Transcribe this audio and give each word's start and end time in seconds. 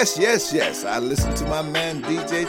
Yes, 0.00 0.16
yes, 0.18 0.52
yes. 0.54 0.84
I 0.86 0.98
listen 0.98 1.34
to 1.34 1.44
my 1.44 1.60
man 1.60 2.00
DJ 2.00 2.46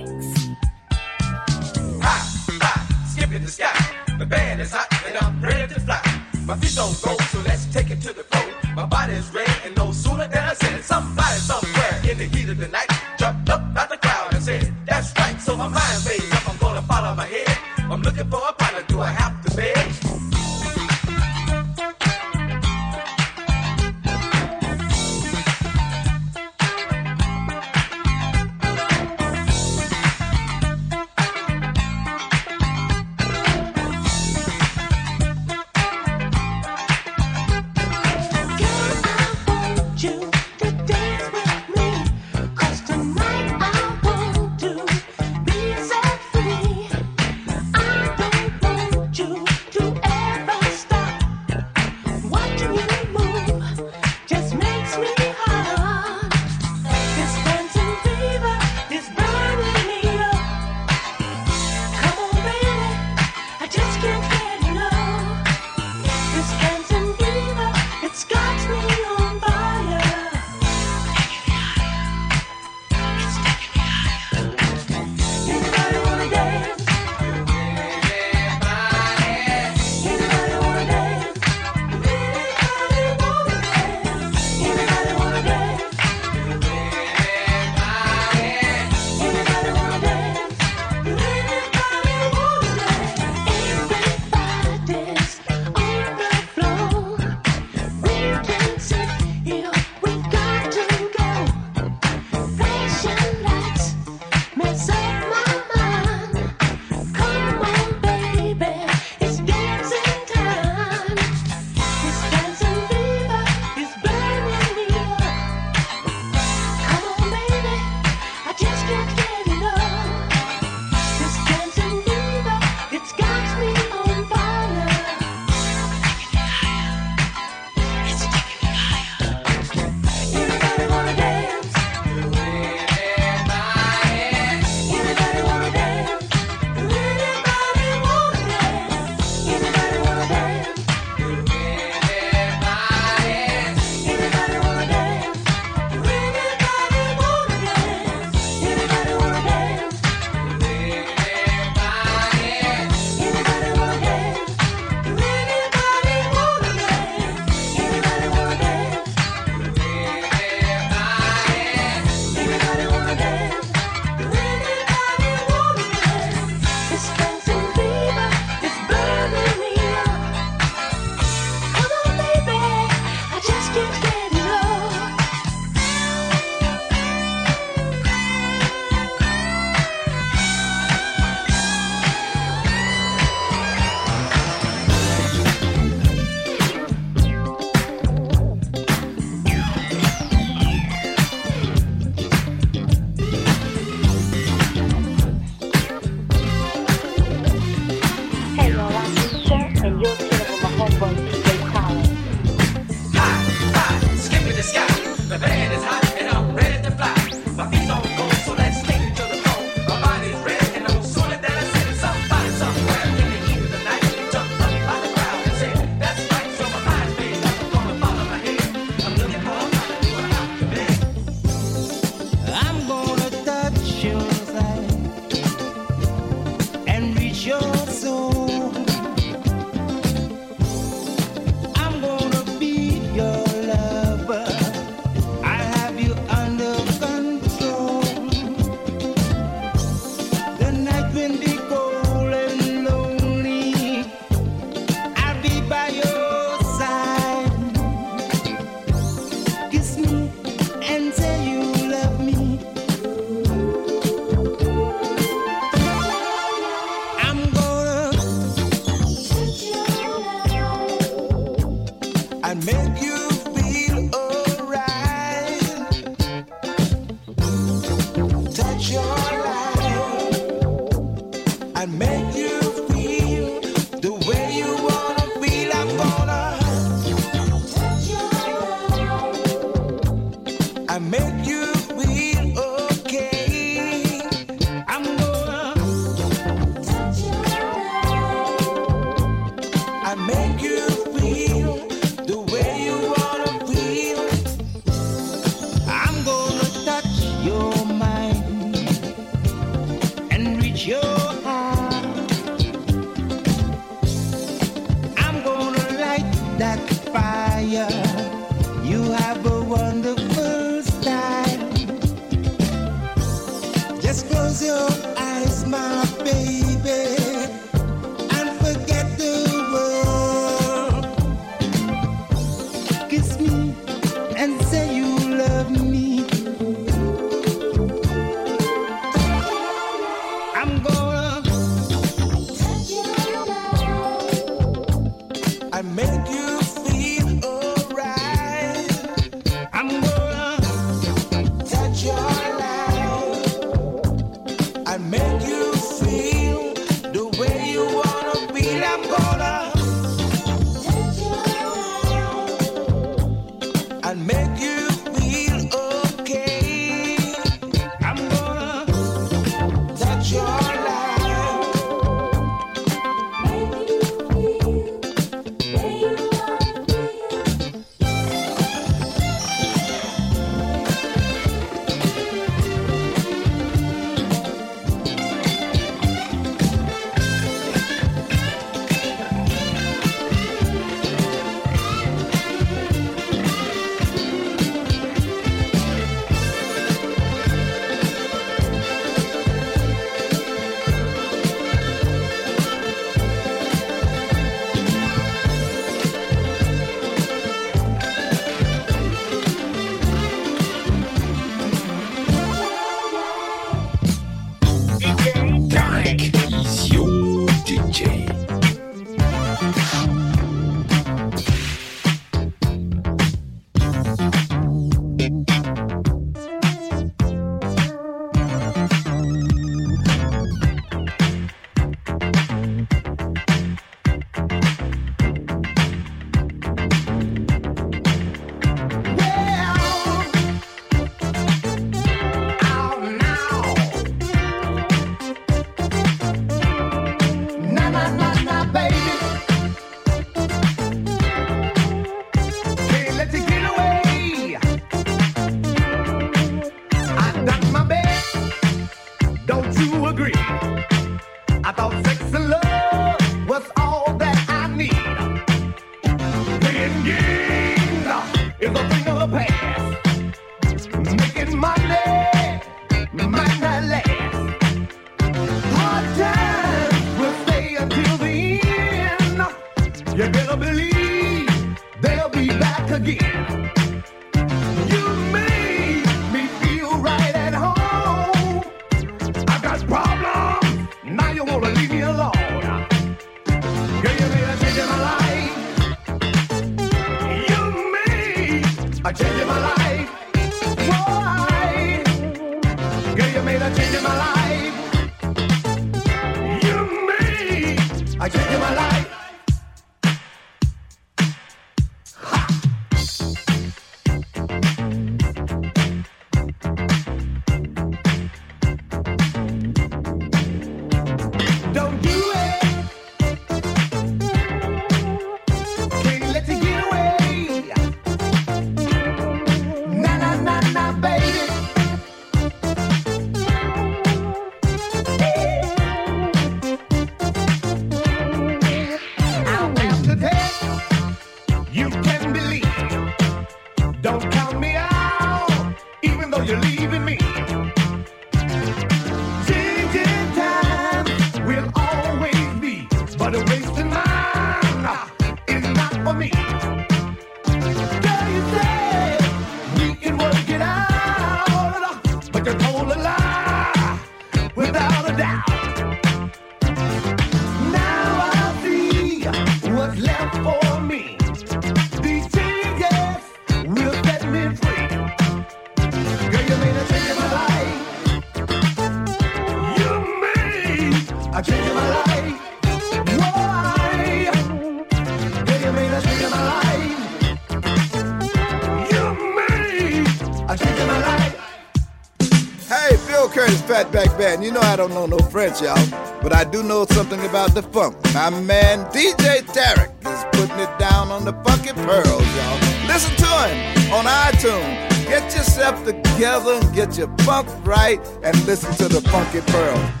band. 583.89 584.43
You 584.43 584.51
know 584.51 584.59
I 584.61 584.75
don't 584.75 584.93
know 584.93 585.05
no 585.05 585.17
French, 585.17 585.61
y'all, 585.61 585.77
but 586.21 586.33
I 586.33 586.43
do 586.43 586.63
know 586.63 586.85
something 586.85 587.19
about 587.25 587.53
the 587.53 587.63
funk. 587.63 587.95
My 588.13 588.29
man 588.29 588.85
DJ 588.91 589.41
Tarek 589.41 589.91
is 590.05 590.25
putting 590.33 590.59
it 590.59 590.79
down 590.79 591.09
on 591.09 591.25
the 591.25 591.33
funky 591.43 591.73
pearls, 591.73 592.07
y'all. 592.07 592.59
Listen 592.87 593.15
to 593.17 593.31
him 593.47 593.93
on 593.93 594.05
iTunes. 594.05 594.89
Get 595.07 595.23
yourself 595.35 595.83
together 595.85 596.53
and 596.53 596.75
get 596.75 596.97
your 596.97 597.09
funk 597.19 597.47
right 597.65 597.99
and 598.23 598.35
listen 598.45 598.73
to 598.75 598.87
the 598.87 599.01
funky 599.09 599.41
pearls. 599.41 600.00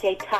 DJ 0.00 0.16
Tarek. 0.16 0.39